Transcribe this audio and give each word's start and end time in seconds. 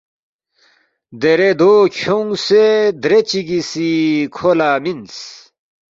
دیرے 1.21 1.49
دو 1.59 1.73
کھیونگسے 1.95 2.65
درے 3.01 3.19
چگی 3.29 3.59
سی 3.69 3.89
کھو 4.35 4.49
لہ 4.57 4.69
مِنس 4.83 5.15